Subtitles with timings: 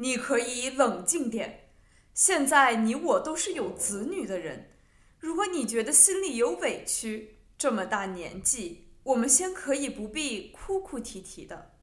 [0.00, 1.68] 你可以冷静点。
[2.14, 4.70] 现在你我都是有子女的人，
[5.18, 11.78] 如果你觉得心里有委屈，这么大年纪，我们先可以不必哭哭啼啼的。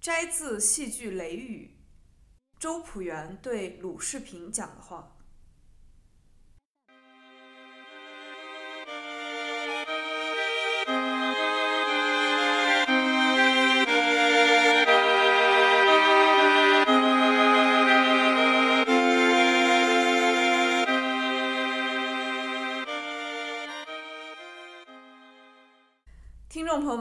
[0.00, 1.78] 摘自戏剧《雷雨》，
[2.60, 5.16] 周朴园对鲁世平讲的话。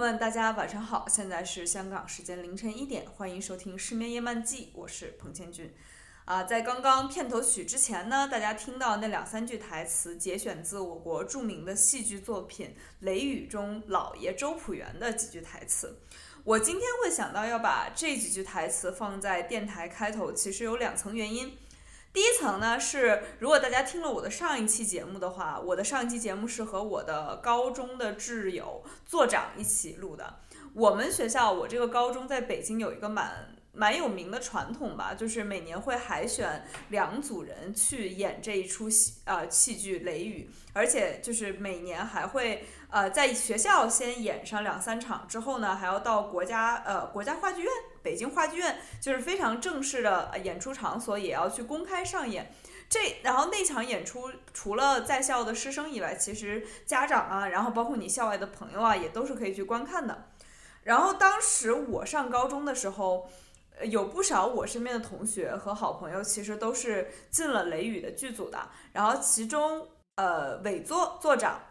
[0.02, 5.72] 们，大家晚上好，现在是香港时间凌晨一点，欢迎收听《失眠夜漫记》，我是彭千军。
[6.26, 12.70] 啊，在刚刚片头曲之前呢，大家听到那两三句台词，节选自我国著名的戏剧作品
[13.02, 16.00] 《雷雨》中老爷周朴园的几句台词。
[16.44, 21.56] 我今天会想到要把这几句台词放在电台开头，其实有两层原因。
[22.14, 30.40] 第一层呢是，如果大家听了我的上一期节目的话，我的上一期节目是和我的高中的挚友座长一起录的。
[30.74, 47.72] 我们学校，我这个高中在北京有一个蛮蛮有名的传统吧，就是每年会海选两组人去演这一出戏，呃，戏剧《雷雨》，而且就是每年还会呃在学校先演上两三场，之后呢还要到国家呃国家话剧院。
[48.04, 52.54] 北京话剧院就是非常正式的演出场所，也要去公开上演。
[52.90, 60.26] 这然后那场演出，除了在校的师生以外，其实家长啊，然后包括你校外的朋友啊，也都是可以去观看的。
[60.84, 63.30] 然后当时我上高中的时候，
[63.84, 68.68] 有不少我身边的同学和好朋友，其实都是进了《雷雨》的剧组的。
[68.92, 71.62] 然后其中，呃，委座座长，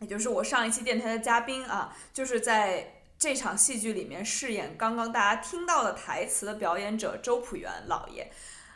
[0.00, 2.91] 也就是我上一期电台的嘉宾啊，就是在。
[3.22, 8.28] 这场戏剧里面饰演刚刚大家听到的台词的表演者周朴园老爷，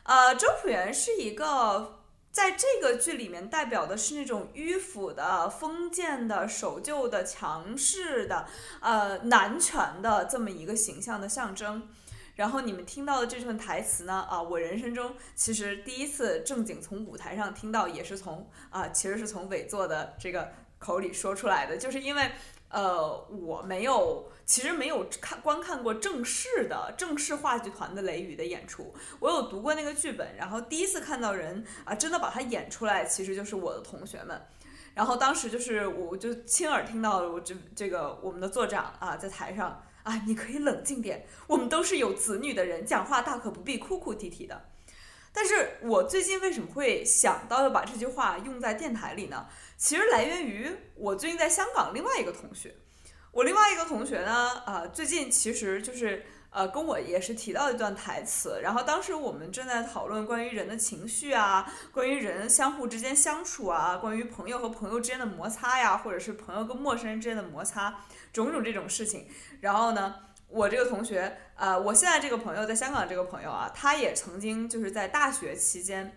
[0.04, 1.98] 呃，周朴园是一个
[2.30, 8.46] 在这个剧里面代表的是那种迂腐的、封建的、守旧的、强势的、
[8.80, 11.88] 呃男权的这么一个形象的象征。
[12.36, 22.30] 然后你们听到的这份台词呢，啊，我人生中其实第一次正经从舞台上听到，也是从啊，其实是从尾座的这个口里说出来的，就是因为。
[22.68, 28.92] 呃，我没有，其实没有看观看过正式的正式话剧团的《雷雨》的演出。
[29.20, 34.40] 我有读过那个剧本，然后第一次看到人啊，真的把它演出来，其实就是我的同学们。
[34.94, 44.64] 然后当时就是我就亲耳听到了，我这这个我们的座长啊，在台上啊，你可以冷静点，我们都是有子女的人，讲话大可不必哭哭啼啼的。
[45.36, 49.46] 但是我最近为什么会想到要把这句话用在电台里呢？
[49.76, 52.74] 其实来源于我最近在香港另外一个同学，
[53.32, 67.94] 我另外一个同学呢，呃，最近其实就是呃跟我也是提到一段台词，然后当时我们正在讨论关于人的情绪啊，关于人相互之间相处啊，关于朋友和朋友之间的摩擦呀，或者是朋友跟陌生人之间的摩擦，
[68.32, 69.28] 种种这种事情。
[69.60, 70.14] 然后呢，
[70.48, 76.16] 我这个同学，呃，我现在这个朋友在香港这个朋友啊，他也曾经就是在大学期间。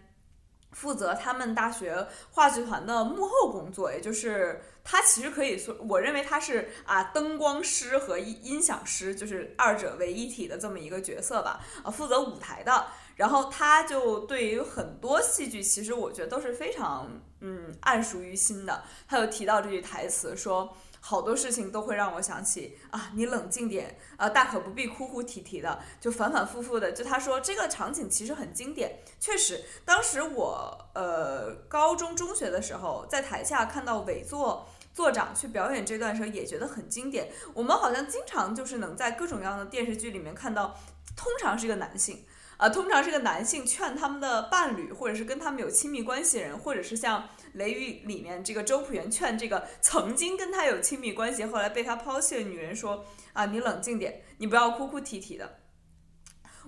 [0.72, 12.86] 负责他们大学话剧团的幕后工作，也就是他其实可以说，我认为他是啊灯光师和音音响师，就是二者为一体的这么一个角色吧，啊负责舞台的。
[13.16, 18.84] 然后他就对于很多戏剧，其实我觉得都是非常嗯谙熟于心的。
[19.08, 20.78] 他有提到这句台词说。
[21.02, 26.92] 好多事情都会让我想起啊，你冷静点啊，大可不必哭哭啼啼的，就反反复复的。
[26.92, 37.32] 就他说这个场景其实很经典，确实，当时我呃高中中学的时候，在台下看到委座座长去表演这段时候，也觉得很经典。
[37.54, 40.78] 我们好像经常就是能在各种各样的电视剧里面看到，
[41.16, 42.26] 通常是一个男性。
[42.60, 47.22] 啊，通常是个男性劝他们的伴侣，或者是跟他们有亲密关系的人，或者是像
[47.54, 55.60] 《雷雨》里面这个周朴园劝这个曾经跟他有亲密关系，后来被他抛弃的女人说：“啊，你冷静点，你不要哭哭啼啼的。”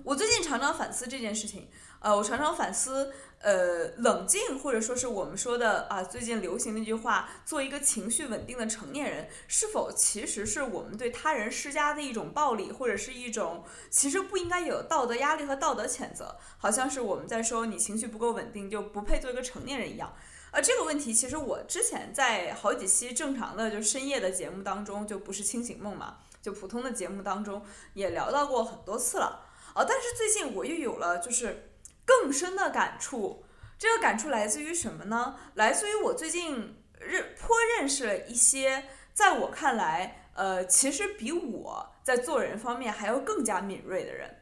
[0.02, 1.68] 我最近常常反思这件事情，
[2.02, 3.12] 呃，我常常反思。
[3.44, 16.36] 呃，冷静，或者说是我们说的啊，最近流行那句话，做一个情绪稳定的成年人，是否其实是我们对他人施加的一种暴力，或者是一种其实不应该有道德压力和道德谴责？
[16.56, 20.14] 好像是我们在说你情绪不够稳定就不配做一个成年人一样。
[20.52, 27.60] 而这个问题，其实我之前在好几期正常的就深夜的节目当中，就不是清醒梦嘛，就普通的节目当中
[27.94, 29.82] 也聊到过很多次了啊。
[29.82, 31.70] 但是最近我又有了就是。
[32.04, 33.44] 更深的感触，
[33.78, 35.36] 这个感触来自于什么呢？
[35.54, 44.38] 来自于我最近认颇认识了一些，在我看来，呃，其实比我在做人方面还要更加敏锐的人。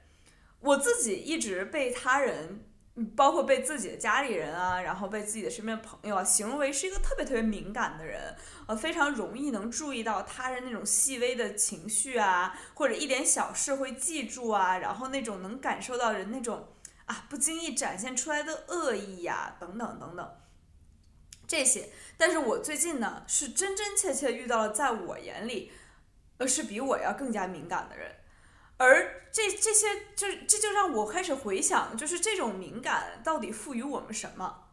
[0.61, 2.67] 我自己一直被他人，
[3.17, 8.37] 包括被自己的家里人啊，然后被自己的身边朋友啊，形容为是一个特别特别敏感的人，
[8.67, 16.69] 呃，非常容易能注意到他人那种细微的情绪啊，或者一点小事会记住啊，然后那种能感受到人那种
[17.11, 20.37] 啊不经意展现出来的恶意呀，等等等等。
[21.49, 25.73] 这些，但是我最近呢，是真真切切遇到了在我眼里，
[26.39, 28.15] 呃，是比我要更加敏感的人，
[28.77, 34.69] 而这这些，就这就让我开始回想，就是这种敏感到底赋予我们什么？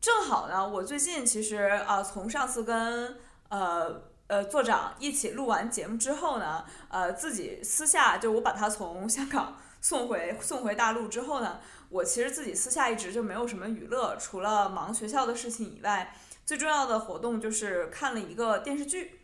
[0.00, 1.56] 正好呢，我最近其实
[1.86, 11.60] 啊，从上次跟呃呃座长一起录完节目之后呢，呃，自己私下就我把他从香港送回送回大陆之后呢。
[11.88, 16.14] 我其实自己私下一直就没有什么娱乐，除了忙学校的事情以外，
[16.46, 19.22] 最重要的活动就是看了一个电视剧。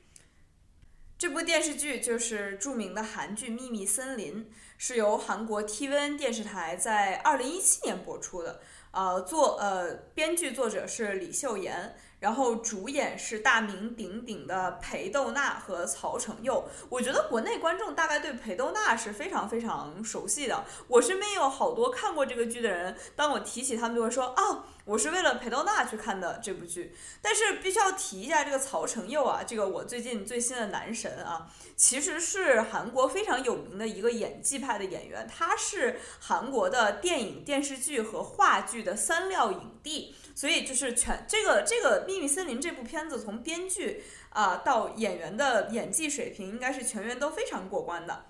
[1.16, 4.44] 这部电视剧就是著名的韩剧《秘密森林》，
[4.78, 8.60] 是由韩国 TVN 电视台在二零一七年播出的。
[8.90, 11.94] 呃，作呃编剧作者是李秀妍。
[12.18, 20.64] 然后主演是大名鼎鼎的裴斗娜和曹承佑，我觉得国内观众大概对裴斗娜是非常非常熟悉的。
[20.88, 26.94] 我身边有好多看过这个剧的人，当我提起他们就会说啊，我是为了裴斗娜去看的这部剧。
[27.20, 40.14] 但是必须要提一下这个曹承佑啊，这个我最近最新的男神啊，其实是韩国非常有名的一个演技派的演员，他是韩国的电影、电视剧和话剧的三料影帝。
[40.36, 48.26] 所以就是全这个这个《秘密森林》这部片子，从编剧啊到演员的演技水平，应该是全员都非常过关的。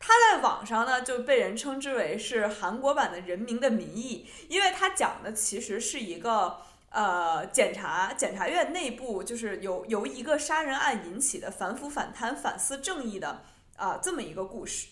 [0.00, 13.44] 他在网上呢就被人称之为是韩国版的《人民的名义》，因为他讲的其实是一个呃检察检察院内部就是由由一个杀人案引起的反腐反贪反思正义的
[13.76, 14.88] 啊这么一个故事。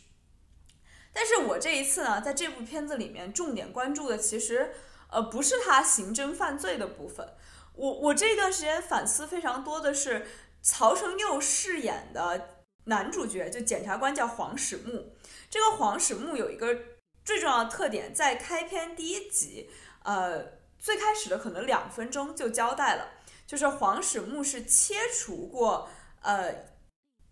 [1.13, 4.73] 但是我这一次呢，在这部片子里面重点关注的其实。
[5.11, 7.27] 呃，不是他刑侦犯罪的部分。
[7.73, 10.27] 我我这段时间反思非常多的是
[10.61, 12.58] 曹承佑饰演的
[12.89, 15.15] 男主角，就检察官叫黄始木。
[15.49, 16.77] 这个黄始木有一个
[17.25, 19.71] 最重要的特点，在开篇第一集，
[20.03, 23.13] 呃，最开始的可能两分钟就交代了，
[23.47, 25.89] 就是黄始木是切除过，
[26.23, 26.67] 呃，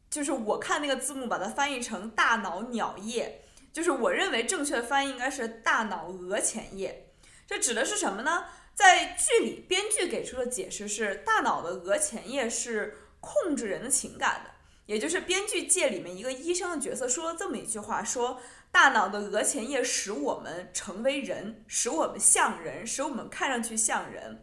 [0.08, 3.42] 就是我看那个字幕把它翻译成大脑鸟叶，
[3.72, 7.12] 就是我认为正确的翻译应该是大脑额前叶。
[7.46, 8.46] 这指的是什么呢？
[8.74, 14.50] 在剧里，编剧给出的解释是，大脑的额前叶是控制人的情感的，
[14.86, 18.40] 也就是编剧界里面一个医生的角色说了这么一句话：说
[18.70, 24.42] 大脑的额前叶使我们成为人，使我们像人，使我们看上去像人。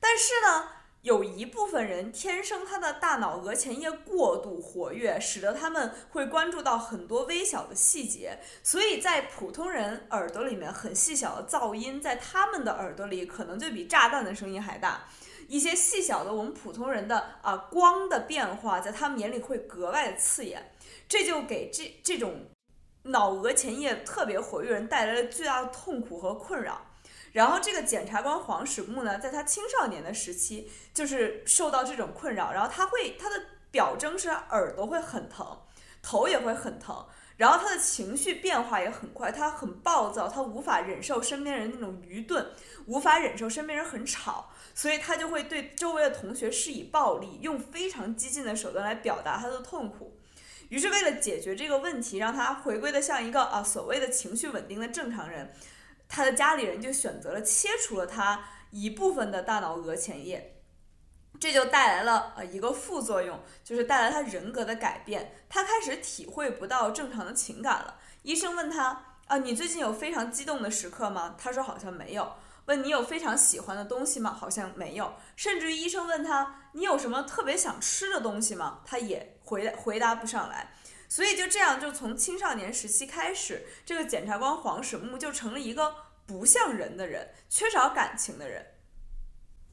[0.00, 0.68] 但是呢？
[1.02, 15.08] 有一部分人天生他的大脑额前叶过度活跃，使得他们会关注到很多微小的细节，所以在普通人耳朵里面很细小的噪音，在他们的耳朵里可能就比炸弹的声音还大。
[15.48, 20.72] 一些细小的我们普通人的啊光的变化，在他们眼里会格外的刺眼，
[21.08, 22.46] 这就给这这种
[23.02, 26.91] 脑额前叶特别活跃人带来了巨大的痛苦和困扰。
[27.32, 35.58] 然后这个检察官黄始木呢，在他青少年的时期就是受到这种困扰，然后他会他的表征是耳朵会很疼，
[36.02, 37.06] 头也会很疼，
[37.38, 42.50] 然后他的情绪变化也很快，他很暴躁，他无法忍受身边人那种愚钝，
[42.84, 50.18] 无法忍受身边人很吵，所以他就会对周围的同学施以暴力，用非常激进的手段来表达他的痛苦。
[50.68, 55.50] 于是为了解决这个问题，让他回归的像一个啊所谓的情绪稳定的正常人。
[56.14, 60.60] 他的家里人就选择了切除了他一部分的大脑额前叶，
[61.40, 65.34] 这就带来了呃一个副作用，就是带来他人格的改变。
[65.48, 67.96] 他开始体会不到正常的情感了。
[68.24, 71.34] 医生问他啊，你最近有非常激动的时刻吗？
[71.38, 72.30] 他说好像没有。
[72.66, 74.36] 问你有非常喜欢的东西吗？
[74.38, 75.14] 好像没有。
[75.34, 78.80] 甚至于医生问他你有什么特别想吃的东西吗？
[78.84, 80.74] 他也回回答不上来。
[81.12, 88.64] 所以就这样，就从青少年时期开始，这个检察官黄始木就成了一个不像人的人，缺少感情的人。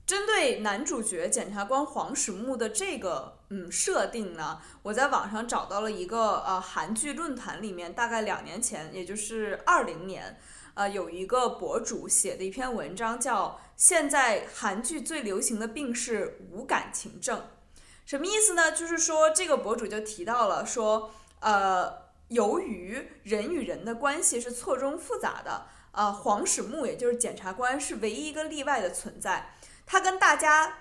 [0.05, 10.37] 针对男主角检察官黄始木的这个嗯设定呢，我在网上找到了一个呃韩剧论坛里面，大概两年前，也就是二零年，
[10.73, 17.39] 呃有一个博主写的一篇文章，叫《现在韩剧最流行的病是无感情症》，
[18.05, 18.73] 什么意思呢？
[18.73, 21.13] 就是说这个博主就提到了说。
[21.39, 29.55] 呃，由于人与人的关系是错综复杂的，呃，黄始木也就是检察官是唯一一个例外的存在。
[29.85, 30.77] 他跟大家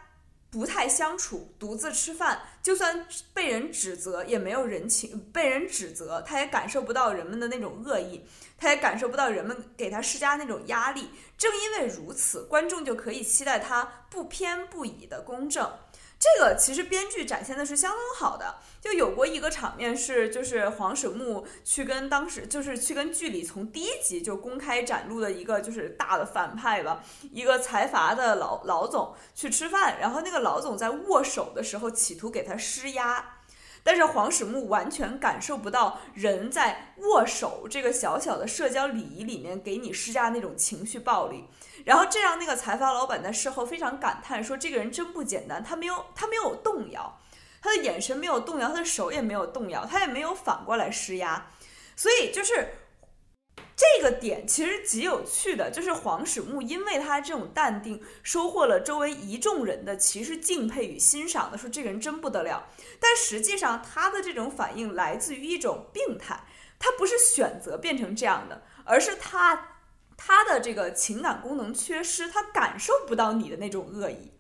[0.51, 11.11] 不太相处，独自吃饭，就算被人指责，也没有人情；被人指责，他也感受不到人们的那种恶意，他也感受不到人们给他施加那种压力。
[11.37, 15.71] 正因为如此，观众就可以期待他不偏不倚的公正。
[16.21, 33.38] 这个其实编剧展现的是相当好的，就有过一个场面是，就是黄始木去跟当时就是去跟剧里从第一集就公开展露的一个就是大的反派吧，一个财阀的老老总去吃饭，然后那个老总在握手的时候企图给他施压。
[33.89, 41.47] 但是黄始木完全感受不到人在握手这个小小的社交礼仪里面给你施加那种情绪暴力，
[41.87, 47.19] 然后这让那个财阀老板在事后非常感叹说：“这个人真不简单，他没有他没有动摇，
[47.63, 51.47] 他的眼神没有动摇，他的手也没有动摇，他也没有反过来施压，
[51.97, 52.69] 所以就是。”
[53.79, 62.69] 这个点其实极有趣的，就是黄始木因为他这种淡定，收获了周围一众人的其实敬佩与欣赏的，说这个人真不得了。
[62.99, 66.43] 但实际上他的这种反应来自于一种病态，
[66.81, 69.77] 他不是选择变成这样的，而是他
[70.17, 74.33] 他的这个情感功能缺失，他感受不到你的那种恶意。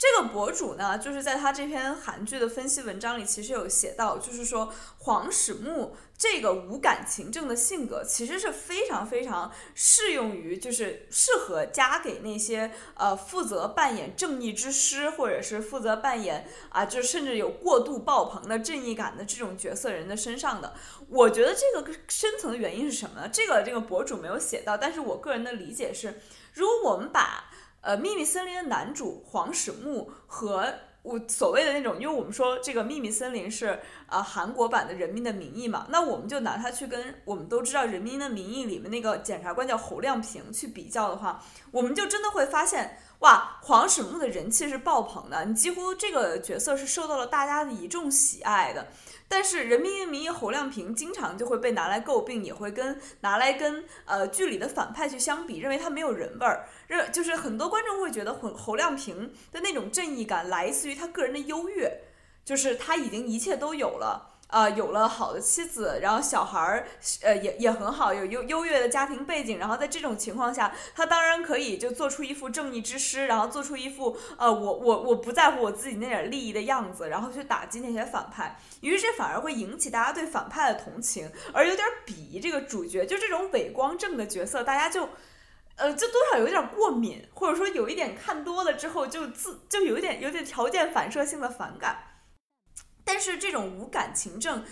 [0.00, 20.72] 这个博主呢，就是在他这篇韩剧的分析文章里，其实有写到，就是说黄始木这个无感情症的性格，其实是非常非常适用于，就是适合加给那些呃负责扮演正义之师，或者是负责扮演啊，就甚至有过度爆棚的正义感的这种角色人的身上的。
[21.10, 23.28] 我觉得这个深层的原因是什么呢？
[23.30, 26.22] 这个这个博主没有写到，但是我个人的理解是，
[26.54, 27.50] 如果我们把
[27.80, 30.72] 呃，秘密森林的男主黄始木和
[31.02, 48.88] 我所谓的那种，因为我们说这个秘密森林是啊韩国版的人民的名义嘛，那我们就拿它去跟我们都知道人民的名义里面那个检察官叫侯亮平去比较的话，我们就真的会发现，哇，黄始木的人气是爆棚的，你几乎这个角色是受到了大家的一众喜爱的。
[49.28, 56.66] 但是《人民的名义》侯亮平经常就会被拿来诟病，也会跟拿来跟呃剧里的反派去相比，认为他没有人味儿。
[56.88, 62.02] 认就是很多观众会觉得侯侯亮平的那种正义感来自于他个人的优越，
[62.44, 64.29] 就是他已经一切都有了。
[64.50, 66.86] 啊，有了好的妻子，然后小孩儿，
[67.22, 85.08] 呃，也也很好，有优优越的家庭背景，然后在这种情况下，他当然可以就做出一副正义之师，然后做出一副呃，我我我不在乎我自己那点利益的样子，然后去打击那些反派，于是这反而会引起大家对反派的同情，而有点鄙夷这个主角，就这种伪光正的角色，大家就，
[85.76, 92.02] 呃，就多少有点过敏，或者说有一点看多了之后就自就有点有点条件反射性的反感。
[93.04, 94.64] 但是这种无感情症，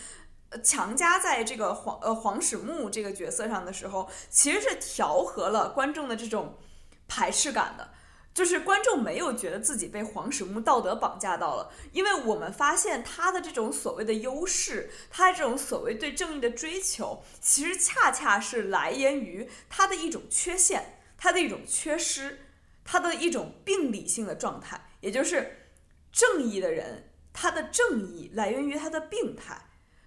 [0.50, 6.58] 呃，强加在这个黄呃黄始木这个角色上的时候，其实是调和了观众的这种
[7.06, 7.90] 排斥感的，
[8.32, 22.38] 就是观众没有觉得自己被黄始木道德绑架到了，因为我们发现他的这种所谓的优势，他这种所谓对正义的追求，其实恰恰是来源于他的一种缺陷，他的一种缺失，
[22.84, 25.66] 他的一种病理性的状态，也就是
[26.12, 27.07] 正义的人。
[27.40, 29.56] 他的正义来源于他的病态，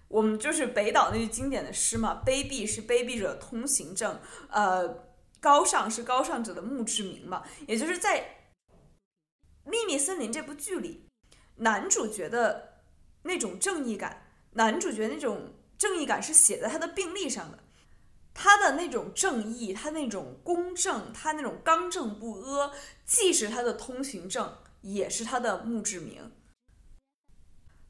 [0.06, 4.20] 我们就是北岛那句经典的诗嘛：“卑鄙是卑鄙者通行证，
[4.50, 5.06] 呃，
[5.40, 8.20] 高尚是高尚者的墓志铭嘛。”也就是在
[9.70, 11.06] 《秘密森林》这部剧里，
[11.56, 12.82] 男主角的
[13.22, 17.60] 那种正义感，男主角那种正义感是写在他的病历上的，
[18.34, 22.70] 他的那种正义，他那种公正，他那种刚正不阿，
[23.06, 26.30] 既是他的通行证，也是他的墓志铭。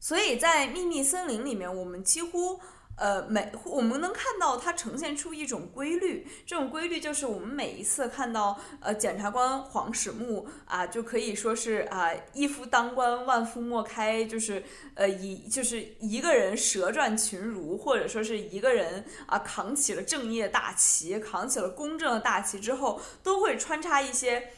[0.02, 2.58] 所以在秘密森林里面，我们几乎，
[2.96, 6.26] 呃，每我们能看到它呈现出一种规律。
[6.44, 14.64] 这种规律就是我们每一次看到，呃，检察官黄始木啊，就可以说是啊，一夫当关，万夫莫开，就是
[14.96, 24.48] 呃，一就是一个人舌战群儒，或者说是一个人啊，扛起了正义的大旗，扛起了公正的大旗之后，都会穿插一些。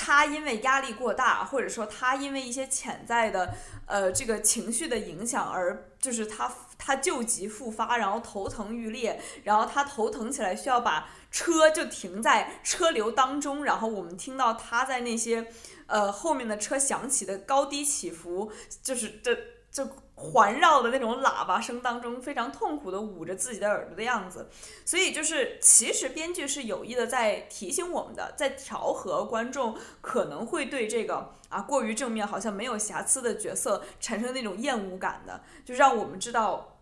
[0.00, 3.52] 他因为压力过大，或者说他因为一些潜在的
[3.84, 15.48] 呃这个情绪的影响而就是他他旧疾复发，然后头疼欲裂，然后他头疼起来需要把车就停在车流当中，然后我们听到他在那些
[15.86, 18.52] 呃后面的车响起的高低起伏，
[18.82, 19.34] 就是这
[19.72, 19.90] 就。
[20.18, 24.50] 环绕的那种喇叭声当中，非常痛苦的捂着自己的耳朵的样子，
[24.84, 36.80] 所以就是其实编剧是有意的在提醒我们的，在调和观众可能会对这个啊过于正面、好像没有瑕疵的角色产生那种厌恶感的，就让我们知道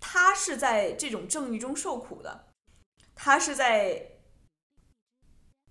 [0.00, 2.46] 他是在这种正义中受苦的，
[3.14, 4.10] 他是在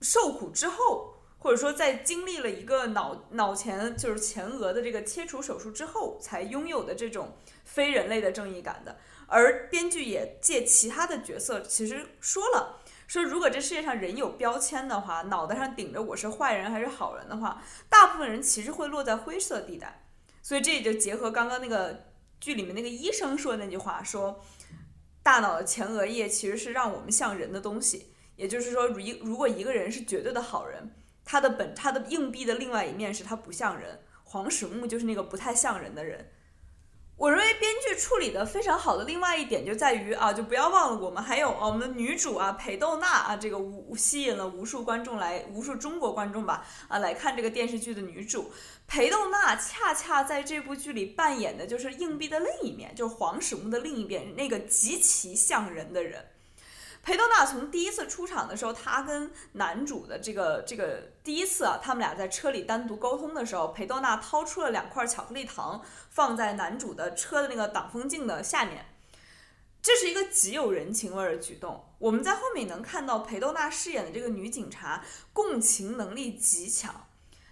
[0.01, 1.14] 受苦之后。
[1.45, 8.97] 或者说在经历了一个脑脑前就是前额的这个切除手术之后才拥有的这种非人类的正义感的。
[9.27, 20.03] 而编剧也借其他的角色，其实说了说，如果这世界上人有标签的话，脑袋上顶着我是坏人还是好人的话，大部分人其实会落在灰色地带。
[20.41, 22.05] 所以这也就结合刚刚那个
[22.39, 24.43] 剧里面那个医生说的那句话，说
[25.21, 28.15] 大脑的前额叶其实是让我们像人的东西。
[28.35, 30.91] 也就是说，如一如果一个人是绝对的好人，
[31.25, 33.99] 他的本他的硬币的另外一面是他不像人。
[34.23, 36.31] 黄始木就是那个不太像人的人。
[37.17, 48.51] 我认为编剧处理的非常好的另外一点就在于啊，就不要忘了我们还有我们的女主啊裴斗娜啊，这个无吸引了无数观众来，无数中国观众吧啊来看这个电视剧的女主
[48.85, 56.25] 裴斗娜，恰恰在这部剧里扮演的就是硬币的另一面，就是黄始木的另一边那个极其像人的人。
[57.05, 68.87] 裴斗娜从第一次出场的时候，她跟男主的这个这个第一次啊，他们俩在车里单独沟通的时候，裴斗娜掏出了两块巧克力糖，放在男主的车的那个挡风镜的下面，
[69.83, 71.85] 这是一个极有人情味的举动。
[71.99, 77.05] 我们在后面能看到裴斗娜饰演的这个女警察共情能力极强，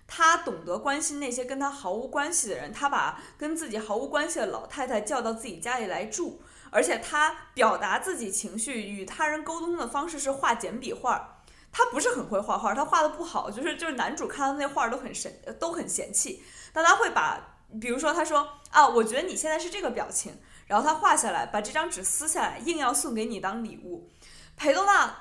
[0.08, 6.42] 她懂得关心那些跟她毫无关系的人，她把跟自己毫无关系的老太太叫到自己家里来住。
[6.74, 16.44] 而且他表达自己情绪与他人沟通的方式是画简笔画，他不是很会画画，他画的不好，就是就是男主看到那画都很神，都很嫌弃。
[16.74, 24.10] 但他会把，比如说他说啊，我觉得你现在是这个表情，然后他画下来，把这张纸撕下来，硬要送给你当礼物。
[24.58, 25.16] 裴多娜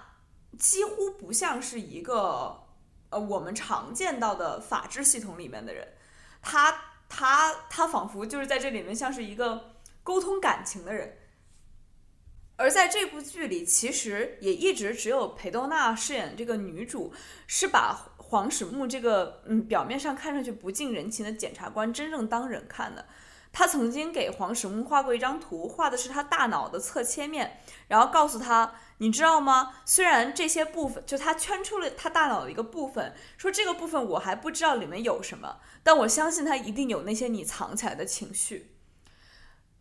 [0.59, 2.65] 几乎不像是一个
[3.11, 5.87] 呃我们常见到的法治系统里面的人，
[6.41, 6.75] 他
[7.11, 11.19] 他他仿佛就是在这里面像是一个沟通感情的人。
[12.57, 17.13] 而在这部剧里，其实也一直只有裴斗娜饰演这个女主，
[17.47, 23.07] 是把黄始木这个嗯表面上看上去不近人情的检察官真正当人看的。
[23.55, 29.75] 他曾经给黄始木画过一张图，画的是他大脑的侧切面，然后告诉他，你知道吗？
[29.85, 38.72] 虽然这些部分就他圈出了他大脑的一个部分，说这个部分我还不知道里面有什么，但我相信他一定有那些你藏起来的情绪。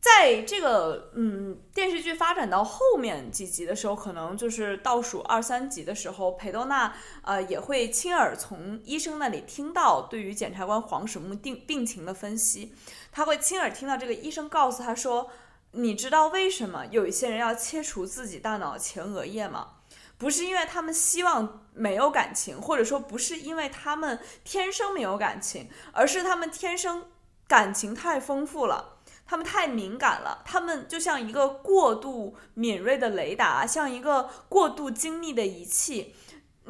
[0.02, 12.74] 在这个嗯电视剧发展到后面几集的时候，可能就是倒数二三集的时候，裴多娜呃也会亲耳从医生那里听到对于检察官黄始木病病情的分析。
[13.12, 15.30] 他会亲耳听到这个医生告诉他说
[15.74, 19.74] ：“你知道为什么有一些人要切除自己大脑前额叶吗？
[20.18, 27.06] 不是因为他们希望没有感情，或者说不是因为他们天生没有感情，而是他们天生
[27.48, 28.98] 感情太丰富了。”
[29.32, 36.14] 他们太敏感了，他们就像一个过度敏锐的雷达，像一个过度精密的仪器，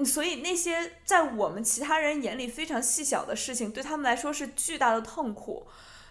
[0.06, 5.66] 所以那些在我们其他人眼里非常细小的事情，对他们来说是巨大的痛苦。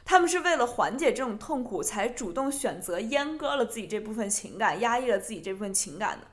[0.05, 6.27] 他们是为了缓解这种痛苦，才主动选择阉割了自己这部分情感，压抑了自己这部分情感的。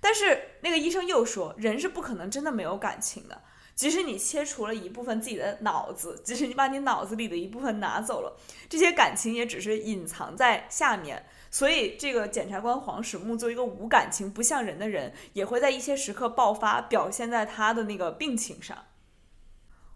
[0.00, 3.42] 但是那个医生又说，人是不可能真的没有感情的。
[3.76, 8.36] 即使你切除了一部分自己的脑子，即使你把你脑子里的一部分拿走了，
[8.70, 11.26] 这些感情也只是隐藏在下面。
[11.50, 18.76] 所以，这个检察官黄始木作为一个无感情、不像人的人，也会在一些时刻爆发，表现在他的那个病情上。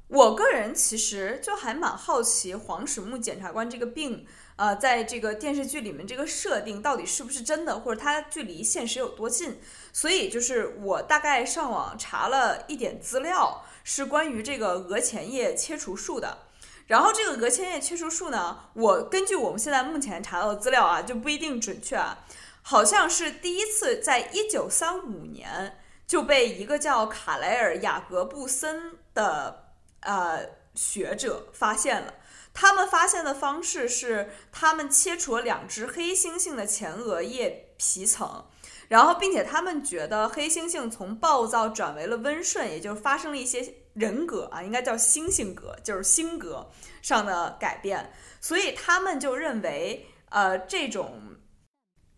[0.09, 9.59] 我个人其实就还蛮好奇黄始木检察官这个病，呃，在这个电视剧里面这个设定到底是不是真的，或者它距离现实有多近？
[9.93, 13.65] 所以，就是我大概上网查了一点资料。
[13.85, 16.39] 是关于这个额前叶切除术的，
[16.87, 22.19] 然后这个额前叶切除术呢，我根据我们现在目前查到的资料啊，就不一定准确啊，
[22.63, 30.41] 好像是第一次在一九三五年就被一个叫卡莱尔·雅格布森的呃
[30.75, 32.15] 学者发现了。
[32.53, 38.45] 他们发现的方式是，他们切除了两只黑猩猩的前额叶皮层。
[38.91, 46.69] 然后，并且他们觉得黑猩猩从暴躁转为了温顺，也就是发生了一些人格啊，应该叫猩猩格，就是性格
[47.01, 48.13] 上的改变。
[48.41, 51.37] 所以他们就认为，呃，这种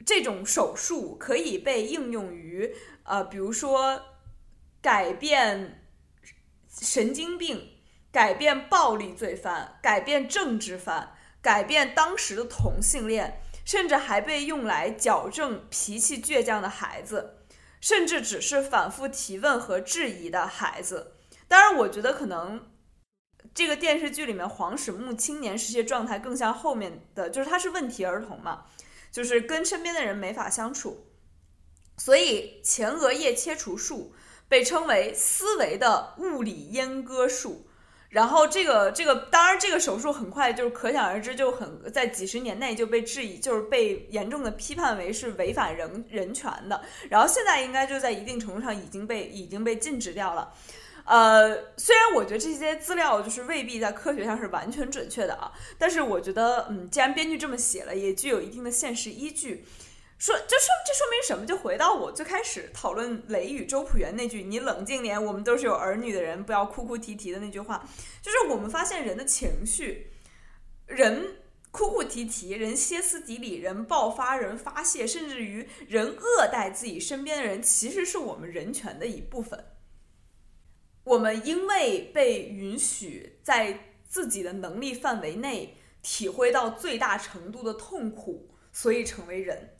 [0.07, 4.01] 这种手术可以被应用于呃，比如说
[4.81, 5.87] 改变
[6.81, 7.69] 神经病、
[8.11, 13.41] 改变暴力罪犯、改变政治犯、改变当时的同性恋。
[13.64, 17.38] 甚至还被用来矫正脾气倔强的孩子，
[17.81, 21.14] 甚至只是反复提问和质疑的孩子。
[21.48, 22.70] 当然，我觉得可能
[23.55, 28.64] 这个电视剧里面黄始木青年时期状态更像后面的，就是他是问题儿童嘛，
[29.11, 31.07] 就是跟身边的人没法相处，
[31.98, 34.14] 所以前额叶切除术
[34.48, 37.66] 被称为思维的物理阉割术。
[38.12, 46.79] 然后这个这个，当然这个手术很快就是可想而知，就很在几十年内就被质疑，就是被严重的批判为是违反人人权的。
[47.09, 50.53] 然后现在应该就在一定程度上已经被已经被禁止掉了。
[51.05, 59.64] 呃，虽然我觉得这些资料就是未必在科学上是完全准确的啊，但是我觉得，嗯，既然编剧这么写了，也具有一定的现实依据。
[60.23, 61.45] 说，就说这说明什么？
[61.45, 67.85] 就回到我最开始讨论雷雨周朴园那句“你冷静点，我们都是有儿女的人，不要哭哭啼啼”的那句话，
[68.23, 70.13] 就是我们发现人的情绪，
[70.87, 71.39] 人
[71.73, 79.73] 哭哭啼啼，人歇斯底里，人爆发，人发泄，甚至于人恶待自己身边的人，其实是我们人权的一部分。
[81.03, 89.71] 我们因为被允许在自己的能力范围内体会到最大程度的痛苦，所以成为人。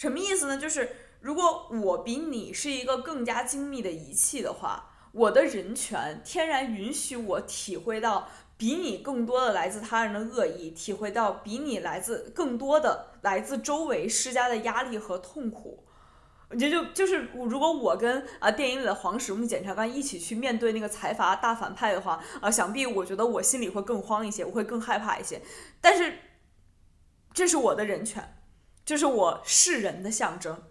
[0.00, 0.56] 什么意思呢？
[0.56, 15.84] 就是如果我比你是一个更加精密的仪器的话，我的人权天然允许我体会到比你更多的来自他人的恶意，体会到比你来自更多的来自周围施加的压力和痛苦。
[16.48, 25.42] 我觉得就就是如果我跟啊电影里的黄石木检察官一起去面对那个财阀大反派的话，啊，想必我觉得我心里会更慌一些，我会更害怕一些。
[25.78, 26.20] 但是
[27.34, 28.38] 这是我的人权。
[28.84, 30.62] 这是我是人的象征。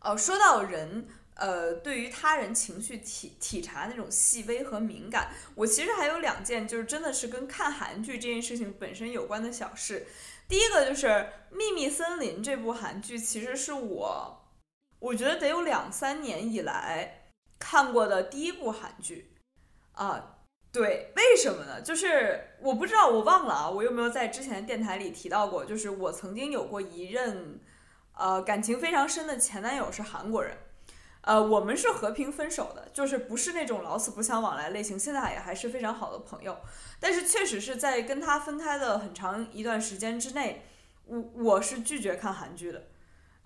[0.00, 10.06] 哦，说到人，呃，对于他人情绪体体察那种细微和敏感，我其实还有两件，就是真的是跟看韩剧这件事情本身有关的小事。
[10.48, 11.06] 第一个就是
[11.50, 14.50] 《秘密森林》这部韩剧，其实是我，
[14.98, 19.36] 我觉得得有两三年以来看过的第一部韩剧，
[19.92, 20.36] 啊。
[20.72, 21.80] 对，为什么呢？
[21.80, 25.64] 就是我不知道，我忘了啊，我有没有在之前电台里提到过？
[25.64, 27.58] 就是我曾经有过一任，
[28.16, 30.56] 呃，感情非常深的前男友是韩国人，
[31.22, 36.56] 呃，我们是和平分手的，就是不是那种老死不相往来类型，现在也还是非常好的朋友。
[37.00, 40.62] 但是确实是在跟他分开的很长一段时间之内，
[41.06, 42.84] 我我是拒绝看韩剧的。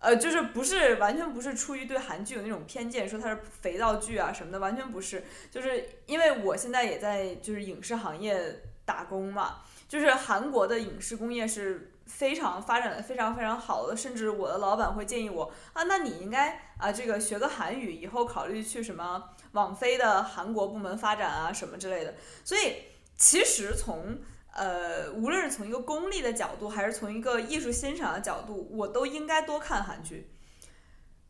[0.05, 5.25] 呃，就是不是完全不是出于对韩剧有那种偏见，说它是肥皂剧啊什么的，完全不是。
[5.51, 22.15] 就是因为我现在也在就是影视行业打工嘛，就是韩国的影视工业是非常发展的非常非常好的，甚至我的老板会建议我啊，那你应该啊这个学个韩语，以后考虑去什么网飞的韩国部门发展啊什么之类的。
[22.45, 22.75] 所以
[23.17, 24.19] 其实从
[24.55, 30.31] 呃，无论是从一个功利的角度，还是从一个艺术欣赏的角度，我都应该多看韩剧。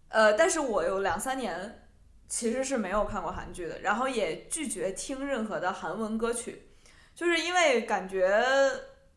[0.08, 1.88] 呃，但是我有两三年
[2.28, 6.68] 其实是没有看过韩剧的，然后也拒绝听任何的韩文歌曲，
[7.14, 8.44] 就是因为感觉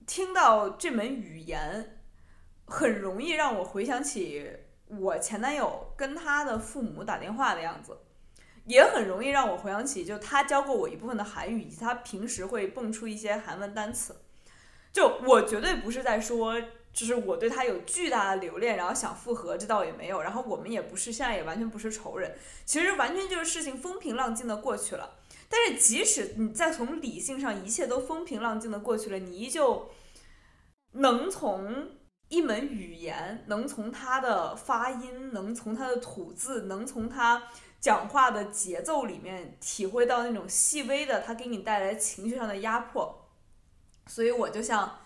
[0.05, 1.99] 听到这门语言
[2.65, 4.49] 很容易让我回想起
[4.87, 7.97] 我前男友跟他的父母打电话的样子。
[8.67, 14.15] 也很容易让我回想起，就他教过我一部分的韩语，以及他平时会蹦出一些韩文单词。
[14.91, 16.59] 就我绝对不是在说，
[16.91, 20.21] 就是我对他有巨大的留恋，然后想复合，这倒也没有。
[20.21, 22.35] 然后我们也不是，现在也完全不是仇人。
[22.65, 25.15] 其实完全就是事情风平浪静的过去了。
[25.47, 29.89] 但是即使你再从理性上一切都风平浪静的过去了，你依旧
[30.93, 31.91] 能从
[32.27, 37.43] 一门语言，能从他的发音，能从他的吐字，能从他。
[37.79, 43.29] 讲话的节奏里面体会到那种细微的，他给你带来情绪上的压迫，
[44.07, 44.99] 所以我就像，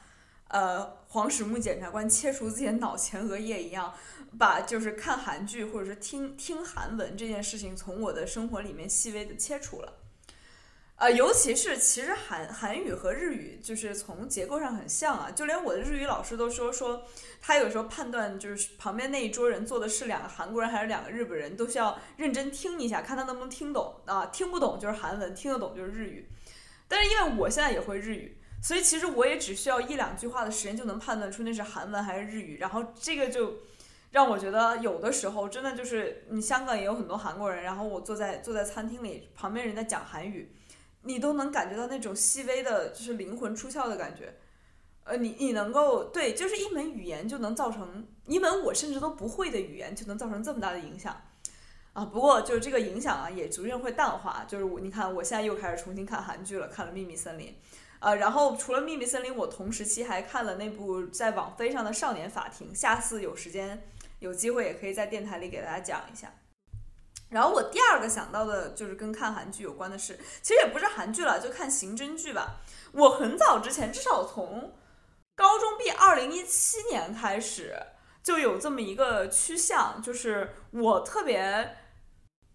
[0.47, 3.93] 呃，黄始木检察官切除自己的脑前额叶一样，
[4.39, 10.00] 把就是看韩剧或者是听听韩文这件事情从我的生活里面细微的切除了。
[11.01, 17.03] 呃，尤其是其实韩韩语和日语就是从结构上很像啊，就连我的日语老师都说说，
[17.41, 26.29] 他有时候判断就是旁边那一桌人坐的是两个韩国人还是两个日本人，都需要认真听一下，看他能不能听懂啊，听不懂就是韩文，听得懂就是日语。
[26.87, 33.55] 但是因为我现在也会日语，所以其实我也只需要一两句话的时间就能判断出那是韩文还是日语，然后这个就
[34.11, 40.51] 让我觉得有的时候真的就是你香港也有很多韩国人，然后我坐在坐在餐厅里，旁边人在讲韩语。
[41.03, 44.35] 你都能感觉到那种细微的，就是灵魂出窍的感觉，
[45.03, 51.19] 呃，你你能够对，就是一门语言就能造成一门我甚至都不会的语言就能造成这么大的影响，
[51.93, 57.47] 啊，不过就是这个影响啊也逐渐会淡化，就是我你看我现在又开始重新看韩剧了，看了《秘密森林》，
[57.99, 63.81] 呃，然后除了《秘密森林》，我同时期还看了那部在网飞上的《少年法庭》，下次有时间
[64.19, 66.31] 有机会也可以在电台里给大家讲一下。
[67.31, 72.61] 然后我第二个想到的就是跟看韩剧有关的事，其实也不是韩剧了，就看刑侦剧吧。
[72.91, 74.75] 我很早之前，至少从
[75.33, 77.81] 高中毕二零一七年开始，
[78.21, 81.77] 就有这么一个趋向，就是我特别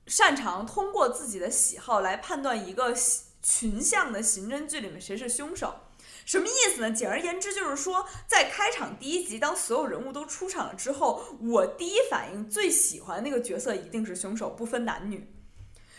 [0.06, 2.94] 擅长通过自己的喜好来判断一个
[3.42, 5.74] 群像的刑侦剧里面谁是凶手。
[6.26, 6.90] 什么意思呢？
[6.90, 15.24] 简而言之就是说，在开场第一集，当所有人物都出场了之后，我第一反应最喜欢那个角色一定是凶手，不分男女。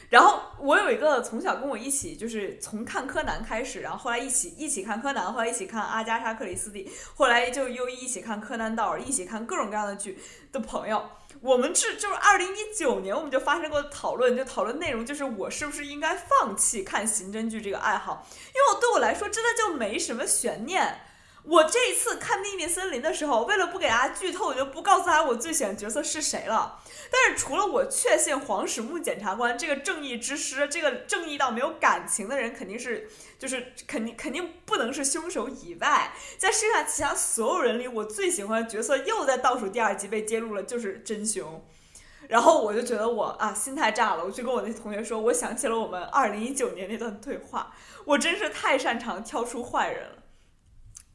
[0.09, 10.17] 然后我有一个从小跟我一起就是从看柯南开始，然后后来一起一起看柯南，后来一起看阿加莎克里斯蒂，后来就又一起看柯南道尔，一起看各种各样的剧
[10.51, 11.09] 的朋友。
[11.41, 21.01] 我们是就是二零一九年我们就发生过讨论，就讨论内容就是我是不是应该放弃看刑侦剧这个爱好，因为我对我来说真的就没什么悬念。
[21.47, 26.77] 我这一次看《秘密森林》的时候，为了不给大家剧透，我就不告诉大家我最喜欢的角色是谁了。
[27.09, 41.63] 但是除了我确信黄始木检察官这个正义之师，这个正义到没有感情的人肯定是，就是肯定肯定不能是凶手以外，在剩下其他所有人里，我最喜欢的角色又在倒数第二集被揭露了，就是真凶。
[42.27, 50.16] 然后我就觉得我啊心态炸了，我就跟我那同学说，我想起了我们二零一九年那段对话，我真是太擅长挑出坏人了。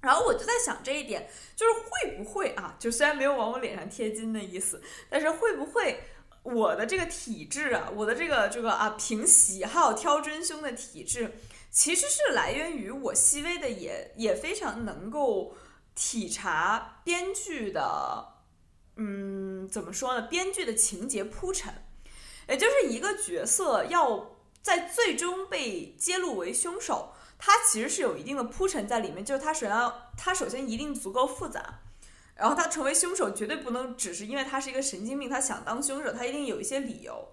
[0.03, 2.75] 然后我就在想这一点，就是会不会啊？
[2.77, 6.01] 就虽然没有往我脸上贴金的意思，但是会不会
[6.43, 11.39] 我的这个体质啊，我的这个这个啊，凭喜好挑真凶的体质，
[11.71, 15.55] 其实是来源于我细微的也也非常能够
[15.95, 18.27] 体察编剧的，
[18.97, 20.23] 嗯，怎么说呢？
[20.23, 21.73] 编剧的情节铺陈，
[22.49, 27.15] 也就是一个角色要在最终被揭露为凶手。
[27.45, 31.81] 它其实是有一定的铺陈在里面，就是它首先要，它首先一定足够复杂，
[32.37, 37.31] 然后他成为凶手绝对不能只是因为他是一个神经病，他想当凶手，他一定有一些理由，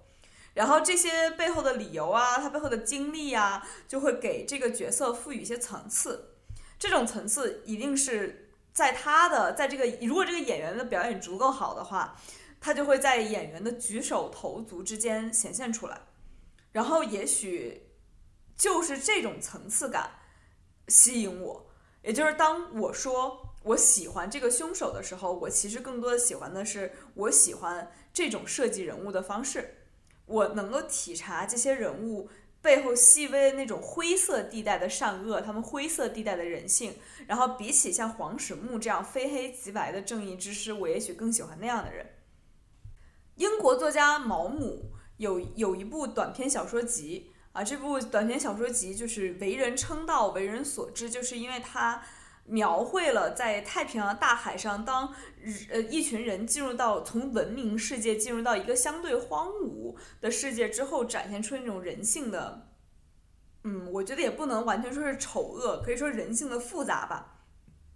[0.55, 6.31] 然后这些背后的理由啊，他背后的经历啊，就会给这个角色赋予一些层次，
[6.79, 12.19] 这种层次一定是在他的在这个如果这个演员的表演足够好的话，
[12.59, 16.01] 他就会在演员的举手投足之间显现出来，
[16.71, 17.83] 然后也许。
[18.59, 20.11] 就是这种层次感
[20.89, 21.65] 吸引我，
[22.03, 29.75] 也就是当我说我喜欢这个凶手的时候，我其实更多的喜欢的是我喜欢这种设计人物的方式，
[30.25, 32.29] 我能够体察这些人物
[32.61, 36.95] 背后细微的那种灰色地带的善恶，他们灰色地带的人性。
[37.27, 42.05] 然后比起像黄始木这样非黑即白的正义之师，我也许更喜欢那样的人。
[43.35, 47.31] 英国作家毛姆有有一部短篇小说集。
[47.51, 52.01] 啊，这部短篇小说集就是为人称道、为人所知，就是因为它
[52.45, 55.13] 描绘了在太平洋大海上，当
[55.71, 62.67] 呃一群人进入到从文明世界进入到一个相对荒芜的世界之后，展现出那种人性的，
[63.63, 67.39] 嗯，我觉得也不能完全说是丑恶，可以说人性的复杂吧。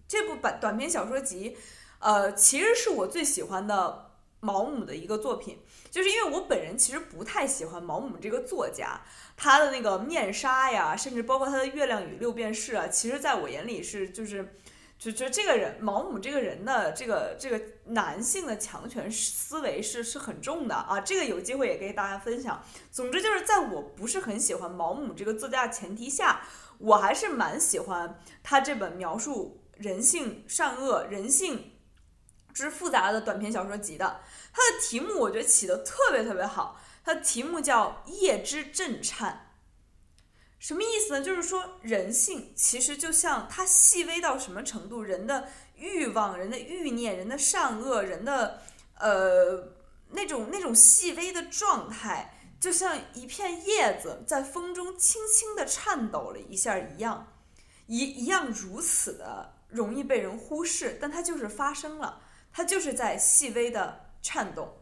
[0.08, 1.56] 这部短短篇小说集，
[2.00, 4.13] 呃，其实是我最喜欢的。
[4.44, 5.58] 毛姆的一个作品，
[5.90, 9.00] 就是因为我本人其实不太喜欢毛姆这个作家，
[9.38, 14.56] 他的那个面纱呀，甚至包括他的《月亮与六便士》啊，其实在我眼里是就是，
[15.00, 22.62] 就就这个人毛姆这个人的这个这个男性的强权思维是是很重的啊，这个有机会也给大家分享。
[22.92, 26.42] 总之就是在我不是很喜欢毛姆这个作家的前提下，
[26.80, 31.72] 我还是蛮喜欢他这本描述人性善恶、人性
[32.54, 34.22] 之复杂的短篇小说集的。
[34.54, 39.48] 它的题目我觉得起的特别特别好，它的题目叫《夜之震颤》，
[40.60, 41.22] 什么意思呢？
[41.22, 48.62] 就是说人性其实就像它细微到什么程度，人的欲望、人的欲念、人的善恶、人的
[49.00, 49.74] 呃
[50.12, 57.34] 那种那种细微的状态，就像一片叶子在风中轻轻的颤抖了一下一样，
[57.88, 62.22] 一一样如此的容易被人忽视，但它就是发生了，
[62.54, 64.02] 它就是在细微的。
[64.26, 64.78] 颤动。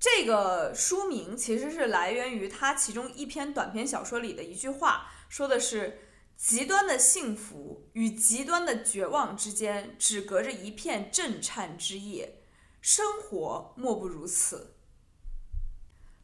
[0.00, 6.00] 这个书名其实是来源于他其中一篇短篇小说里的一句话，说的是：
[6.36, 12.42] 极端的幸福与极端的绝望之间，只隔着一片震颤之夜。
[12.80, 14.74] 生活莫不如此。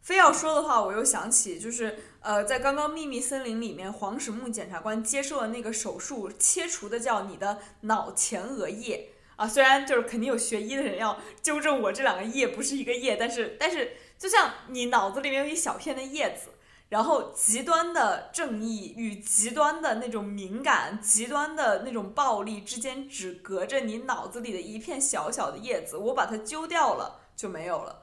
[0.03, 9.13] 非要说的话，我又想起，就是呃，在刚刚《秘密森林》里面，黄始木检察官接受了那个手术，切除的叫你的脑前额叶。
[9.41, 16.51] 啊，虽然就是肯定有学医的人要纠正我这两个叶不是一个叶，但是但是就像你脑子里面有一小片的叶子，
[16.91, 28.03] 然后极端的正义与极端的那种敏感、极端的那种暴力之间，只隔着你脑子里的一片小小的叶子，我把它揪掉了就没有了。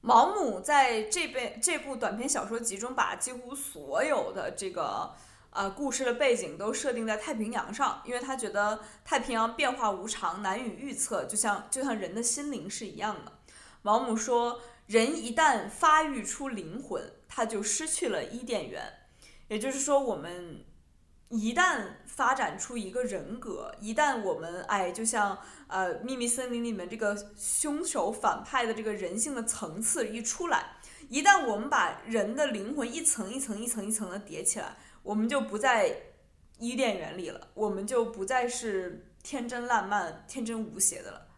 [0.00, 5.14] 毛姆在这本这部短篇小说集中，把几乎所有的这个。
[5.54, 13.32] 呃，故事的背景都设定在太平洋上，因为他觉得太平洋变化无常，难以预测，就像就像人的心灵是一样的。
[13.80, 18.82] 毛姆说，人一旦发育出灵魂，他就失去了伊甸园。
[19.46, 20.64] 也就是说，我们
[21.28, 25.38] 一旦发展出一个人格，一旦我们哎，就像
[25.68, 35.96] 呃《秘密森林》里面这个凶手反派的这个人性的层次一出来，一旦我们把人的灵魂一层一层一层一层的叠起来，我们就不在
[36.58, 41.28] 伊甸园里了，我们就不再是天真烂漫、天真无邪的了。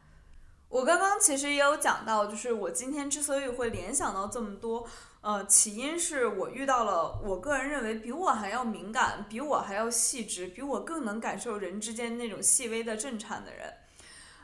[0.69, 4.87] 我刚刚其实也有讲到，就是我今天之所以会联想到这么多，
[5.21, 13.75] 呃，起因是我遇到了我个人认为比我还要敏感、比我还要细致、比我更能感受人之间那种细微的震颤的人。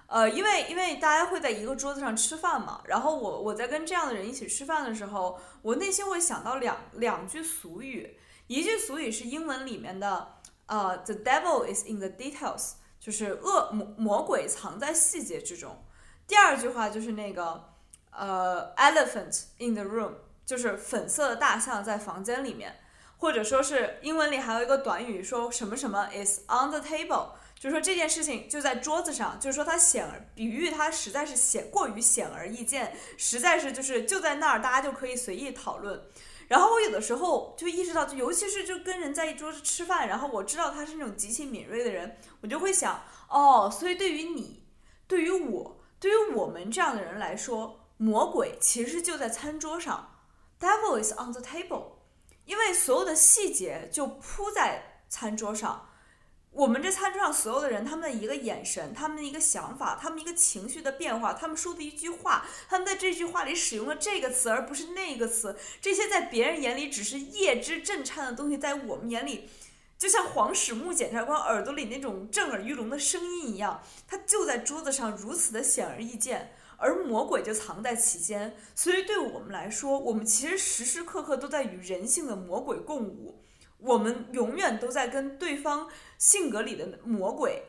[0.06, 10.34] 呃，因为因为大家会在一个桌子上吃饭嘛，然后我我在跟这样的人一起吃饭的时候，我内心会想到两两句俗语，一句俗语是英文里面的，
[10.66, 15.84] 呃，the devil is in the details，就是恶魔魔鬼藏在细节之中。
[16.26, 17.70] 第二句话就是那个，
[18.10, 20.12] 呃，elephant in the room，
[20.44, 22.80] 就是粉色的大象在房间里面，
[23.18, 36.02] 或者说是英文里还有一个短语说什么什么 is on the table，就是说这件事情就在桌子上，就是说它显而比喻它实在是显过于显而易见，实在是就是就在那儿，大家就可以随意讨论。
[36.48, 44.64] 然后我有的时候就意识到，就尤其是就跟人在一桌子吃饭，然后我知道他是那种极其敏锐的人，我就会想，哦，所以对于你，
[45.06, 45.78] 对于我。
[45.98, 50.18] 对于我们这样的人来说，魔鬼其实就在餐桌上
[50.58, 51.92] ，Devil is on the table，
[52.44, 55.88] 因为所有的细节就铺在餐桌上。
[56.52, 69.48] 我们这餐桌上所有的人，他们的一个眼神，他们的一个想法，他们一个情绪的变化，他们说的一句话，他们在这句话里使用了这个词而不是那个词，这些在别人眼里只是叶之震颤的东西，在我们眼里。
[69.98, 78.56] 就像黄始木检察官耳朵里那种震耳欲聋的声音一样，它就在桌子上如此的显而易见，而魔鬼就藏在其间。
[78.74, 83.44] 所以对我们来说，我们其实时时刻刻都在与人性的魔鬼共舞，
[83.78, 85.88] 我们永远都在跟对方
[86.22, 87.64] 性格里的魔鬼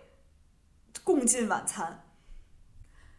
[1.04, 2.06] 共进晚餐。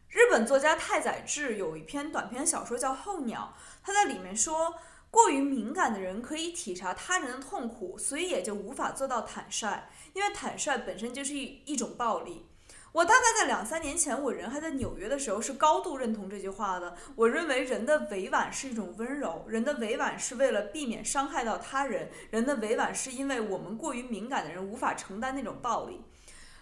[0.09, 4.77] 日本作家太宰治有一篇短篇小说叫《候鸟》，他在里面说。
[5.11, 12.47] 过于敏感的人可以体察他人的痛苦，所以也就无法做到坦率，因为坦率本身就是一一种暴力。
[12.95, 16.97] 我大概在两三年前，我人还在纽约的时候，是高度认同这句话的。
[17.17, 26.05] 我认为人的委婉是一种温柔，人的委婉是为了避免伤害到他人，人的委婉是因为我们过于敏感的人无法承担那种暴力。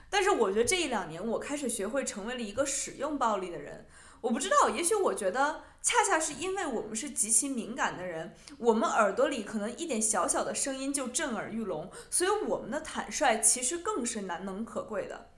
[0.09, 3.87] 但是我觉得这一两年，我开始学会成为了一个使用暴力的人。
[4.23, 5.65] 我不知道，也许我觉得。
[5.83, 15.32] 恰恰是因为我们是极其敏感的人，我们耳朵里可能一点小小的声音就震耳欲聋，所以我们的坦率其实更是难能可贵的。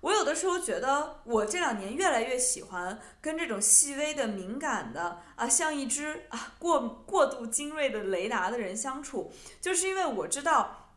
[0.00, 10.92] 我有的时候觉得，我这两年越来越喜欢跟这种细微的、敏感的啊，像一只啊过过度精锐的雷达的人相处，就是因为我知道，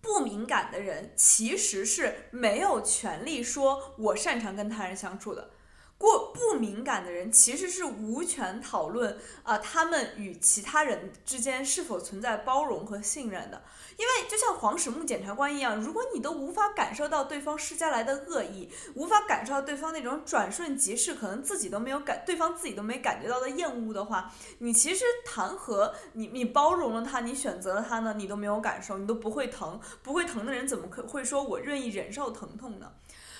[0.00, 5.50] 不敏感的人其实是没有权利说我擅长跟他人相处的。
[5.98, 13.62] 过不敏感的人其实是无权讨论啊，他们与其他人之间是否存在包容和信任的。
[13.96, 28.12] 因为就像黄始木检察官一样，如果你都无法感受到对方施加来的恶意，无法感受到对方那种转瞬即逝，可能自己都没有感，对方自己都没感觉到的厌恶的话，你其实谈何你你包容了他，你选择了他呢？
[28.18, 32.92] 你都没有感受，你都不会疼，不会疼的人怎么可会说我愿意忍受疼痛呢？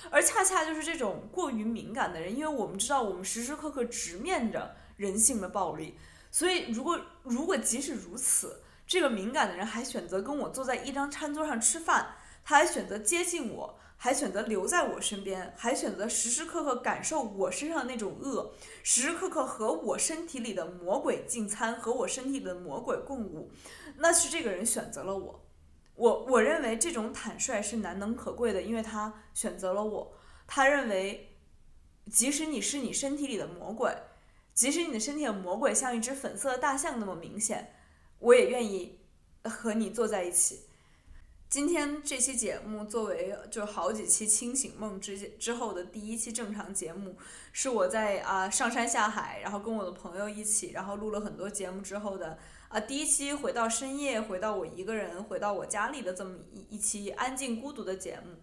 [0.09, 5.97] 而恰恰就是这种过于敏感的人，因为为我们知道我们时时刻刻直面着人性的暴力，
[6.31, 23.51] 所以如果如果即使如此，这个敏感的人还选择跟我坐在一张餐桌上吃饭，他还选择接近我，还选择留在我身边，还选择时时刻刻感受我身上的那种恶，时时刻刻和我身体里的魔鬼进餐，和我身体里的魔鬼共舞，
[23.97, 25.43] 那是这个人选择了我。
[25.95, 30.13] 我我认为这种坦率是难能可贵的，因为他选择了我。
[30.45, 31.36] 他认为，
[32.07, 33.95] 即使你是你身体里的魔鬼，
[34.53, 37.73] 即使你的身体的魔鬼像一只粉色的大象那么明显，
[38.19, 38.99] 我也愿意
[39.43, 40.61] 和你坐在一起。
[41.49, 47.15] 今天这期节目作为就好几期清醒梦之之后的第一期正常节目，
[47.53, 52.37] 是我在啊上山下海，然后跟我的朋友一起，然后录了很多节目之后的。
[52.67, 58.35] 啊，第一期回到深夜，回到我一个人，回到我家里的这么一一期安静孤独的节目，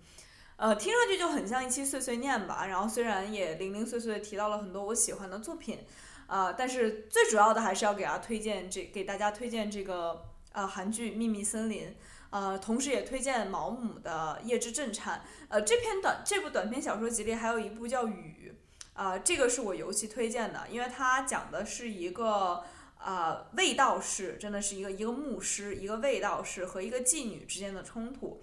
[0.57, 2.67] 呃，听上去就很像一期碎碎念吧。
[2.67, 5.81] 然后虽然也零零碎碎提到了很多我喜欢的作品，
[6.27, 11.89] 啊，但是最主要的还是要给大家推荐这给大家推荐这个呃韩剧《秘密森林》，
[12.31, 15.19] 呃，同时也推荐毛姆的《夜之震颤》。
[15.49, 18.55] 呃，这篇短这部短篇小说集里还有一部叫《雨》，
[19.01, 22.63] 啊，这个是我尤其推荐的，因为它讲的是一个
[22.97, 28.43] 啊卫道士，真的是一个一个牧师，一个卫道士和一个妓女之间的冲突，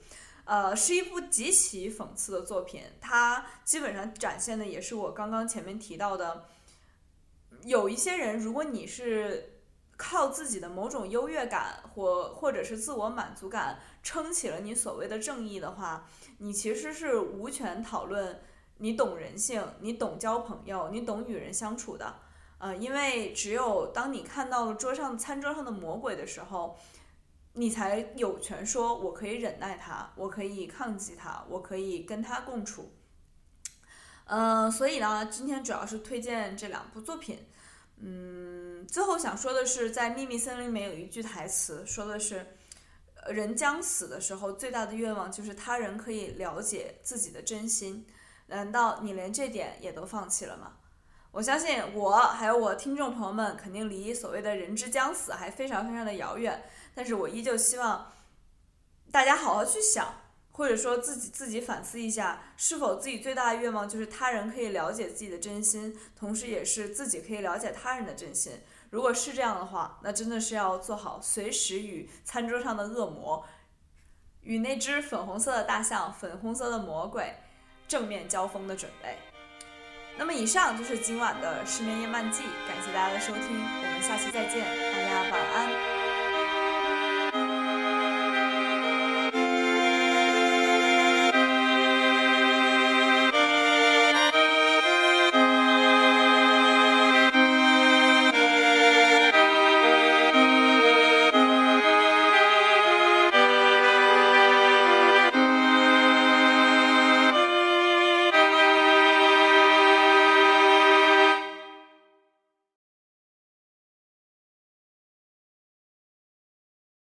[0.51, 2.81] 呃，是一部极其讽刺的作品。
[2.99, 6.43] 它基本上展现的也是我刚刚前面提到的，
[7.63, 9.61] 有一些人，如果你是
[9.95, 16.05] 靠自己的某种优越感或或者是自我满足感撑起了你所谓的正义的话，
[16.39, 18.41] 你其实是无权讨论。
[18.79, 22.15] 你懂人性，你懂交朋友，你懂与人相处的，
[22.57, 26.77] 呃，因为只有当你看到了桌上餐桌上的魔鬼的时候，
[27.53, 32.93] 你才有权说，我可以忍耐他，我可以抗击他，我可以跟他共处。
[34.25, 37.47] 嗯，所以呢，今天主要是推荐这两部作品。
[37.97, 42.55] 嗯，最后想说的是，在《秘密森林》里面有一句台词，说的是，
[43.27, 48.07] 人将死的时候，最大的愿望就是他人可以了解自己的真心。
[48.47, 50.77] 难道你连这点也都放弃了吗？
[51.31, 56.61] 我相信我还有我听众朋友们肯定离所谓的人之将死还非常非常的遥远，
[56.93, 58.11] 但是我依旧希望
[59.11, 60.21] 大家好好去想，
[60.51, 68.53] 或者说自己自己反思一下，是否自己最大的愿望就是他人可以了解自己的真心，同时也是自己可以了解他人的真心。
[68.89, 73.45] 如果是这样的话，那真的是要做好随时与餐桌上的恶魔，
[74.41, 77.35] 与那只粉红色的大象、粉红色的魔鬼。
[77.87, 79.17] 正面交锋的准备。
[80.17, 85.90] 那么，以上就是今晚的失眠夜漫记，感谢大家的收听，我们下期再见，大家晚安。